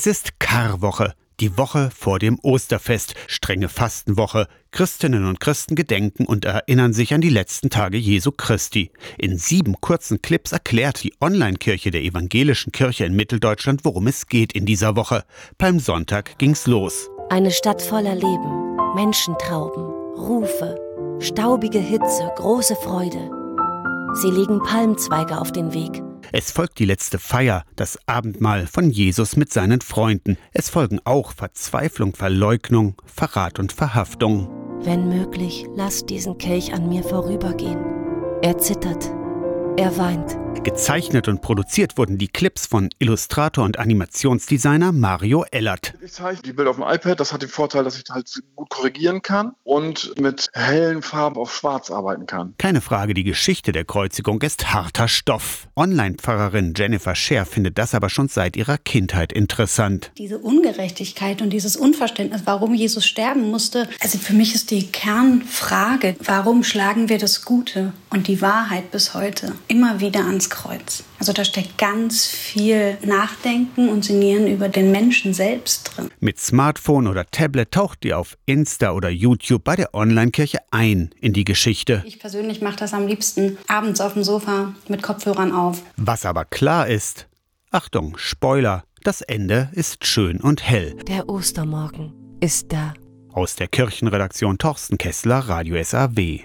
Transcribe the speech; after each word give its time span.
Es 0.00 0.06
ist 0.06 0.38
Karwoche, 0.38 1.12
die 1.40 1.58
Woche 1.58 1.90
vor 1.92 2.20
dem 2.20 2.38
Osterfest, 2.44 3.16
strenge 3.26 3.68
Fastenwoche. 3.68 4.46
Christinnen 4.70 5.24
und 5.24 5.40
Christen 5.40 5.74
gedenken 5.74 6.24
und 6.24 6.44
erinnern 6.44 6.92
sich 6.92 7.14
an 7.14 7.20
die 7.20 7.28
letzten 7.30 7.68
Tage 7.68 7.96
Jesu 7.96 8.30
Christi. 8.30 8.92
In 9.16 9.38
sieben 9.38 9.80
kurzen 9.80 10.22
Clips 10.22 10.52
erklärt 10.52 11.02
die 11.02 11.14
Online-Kirche 11.20 11.90
der 11.90 12.02
evangelischen 12.02 12.70
Kirche 12.70 13.06
in 13.06 13.16
Mitteldeutschland, 13.16 13.84
worum 13.84 14.06
es 14.06 14.28
geht 14.28 14.52
in 14.52 14.66
dieser 14.66 14.94
Woche. 14.94 15.24
Beim 15.58 15.80
Sonntag 15.80 16.38
ging's 16.38 16.68
los. 16.68 17.10
Eine 17.28 17.50
Stadt 17.50 17.82
voller 17.82 18.14
Leben, 18.14 18.76
Menschentrauben, 18.94 19.82
Rufe, 20.14 20.76
staubige 21.18 21.80
Hitze, 21.80 22.30
große 22.36 22.76
Freude. 22.76 23.32
Sie 24.22 24.30
legen 24.30 24.62
Palmzweige 24.62 25.40
auf 25.40 25.50
den 25.50 25.74
Weg. 25.74 26.04
Es 26.32 26.50
folgt 26.50 26.78
die 26.78 26.84
letzte 26.84 27.18
Feier, 27.18 27.64
das 27.76 27.98
Abendmahl 28.06 28.66
von 28.66 28.90
Jesus 28.90 29.36
mit 29.36 29.52
seinen 29.52 29.80
Freunden. 29.80 30.36
Es 30.52 30.68
folgen 30.68 31.00
auch 31.04 31.32
Verzweiflung, 31.32 32.14
Verleugnung, 32.14 32.94
Verrat 33.06 33.58
und 33.58 33.72
Verhaftung. 33.72 34.48
Wenn 34.80 35.08
möglich, 35.08 35.66
lass 35.74 36.04
diesen 36.04 36.38
Kelch 36.38 36.72
an 36.72 36.88
mir 36.88 37.02
vorübergehen. 37.02 37.78
Er 38.42 38.58
zittert. 38.58 39.10
Er 39.76 39.96
weint. 39.96 40.36
Gezeichnet 40.62 41.28
und 41.28 41.40
produziert 41.40 41.96
wurden 41.96 42.18
die 42.18 42.28
Clips 42.28 42.66
von 42.66 42.90
Illustrator 42.98 43.64
und 43.64 43.78
Animationsdesigner 43.78 44.92
Mario 44.92 45.44
Ellert. 45.50 45.94
Ich 46.02 46.12
zeichne 46.12 46.42
die 46.42 46.52
Bilder 46.52 46.70
auf 46.70 46.76
dem 46.76 46.84
iPad. 46.84 47.20
Das 47.20 47.32
hat 47.32 47.42
den 47.42 47.48
Vorteil, 47.48 47.84
dass 47.84 47.96
ich 47.96 48.04
halt 48.10 48.28
gut 48.56 48.68
korrigieren 48.68 49.22
kann 49.22 49.52
und 49.64 50.18
mit 50.20 50.48
hellen 50.52 51.02
Farben 51.02 51.36
auf 51.36 51.54
Schwarz 51.54 51.90
arbeiten 51.90 52.26
kann. 52.26 52.54
Keine 52.58 52.80
Frage, 52.80 53.14
die 53.14 53.24
Geschichte 53.24 53.72
der 53.72 53.84
Kreuzigung 53.84 54.42
ist 54.42 54.72
harter 54.72 55.08
Stoff. 55.08 55.68
Online-Pfarrerin 55.76 56.74
Jennifer 56.76 57.14
Scher 57.14 57.46
findet 57.46 57.78
das 57.78 57.94
aber 57.94 58.10
schon 58.10 58.28
seit 58.28 58.56
ihrer 58.56 58.78
Kindheit 58.78 59.32
interessant. 59.32 60.10
Diese 60.18 60.38
Ungerechtigkeit 60.38 61.40
und 61.40 61.50
dieses 61.50 61.76
Unverständnis, 61.76 62.42
warum 62.44 62.74
Jesus 62.74 63.06
sterben 63.06 63.50
musste, 63.50 63.88
also 64.00 64.18
für 64.18 64.32
mich 64.32 64.54
ist 64.54 64.70
die 64.70 64.86
Kernfrage, 64.86 66.16
warum 66.24 66.64
schlagen 66.64 67.08
wir 67.08 67.18
das 67.18 67.44
Gute 67.44 67.92
und 68.10 68.26
die 68.26 68.40
Wahrheit 68.42 68.90
bis 68.90 69.14
heute 69.14 69.54
immer 69.68 70.00
wieder 70.00 70.20
ans 70.26 70.47
Kreuz? 70.48 71.04
Also 71.18 71.32
da 71.32 71.44
steckt 71.44 71.78
ganz 71.78 72.26
viel 72.26 72.98
Nachdenken 73.04 73.88
und 73.88 74.04
Sinnieren 74.04 74.46
über 74.46 74.68
den 74.68 74.90
Menschen 74.90 75.34
selbst 75.34 75.92
drin. 75.96 76.10
Mit 76.20 76.38
Smartphone 76.38 77.06
oder 77.06 77.26
Tablet 77.26 77.72
taucht 77.72 78.04
ihr 78.04 78.18
auf 78.18 78.36
Insta 78.46 78.92
oder 78.92 79.08
YouTube 79.08 79.64
bei 79.64 79.76
der 79.76 79.94
Online-Kirche 79.94 80.58
ein 80.70 81.10
in 81.20 81.32
die 81.32 81.44
Geschichte. 81.44 82.02
Ich 82.06 82.18
persönlich 82.18 82.60
mache 82.60 82.76
das 82.76 82.94
am 82.94 83.06
liebsten 83.06 83.58
abends 83.68 84.00
auf 84.00 84.14
dem 84.14 84.24
Sofa 84.24 84.74
mit 84.88 85.02
Kopfhörern 85.02 85.52
auf. 85.52 85.82
Was 85.96 86.24
aber 86.24 86.44
klar 86.44 86.88
ist, 86.88 87.26
Achtung, 87.70 88.16
Spoiler, 88.16 88.84
das 89.04 89.20
Ende 89.20 89.70
ist 89.72 90.06
schön 90.06 90.40
und 90.40 90.62
hell. 90.62 90.94
Der 91.06 91.28
Ostermorgen 91.28 92.12
ist 92.40 92.72
da. 92.72 92.94
Aus 93.32 93.56
der 93.56 93.68
Kirchenredaktion 93.68 94.58
Torsten 94.58 94.98
Kessler, 94.98 95.38
Radio 95.38 95.82
SAW. 95.82 96.40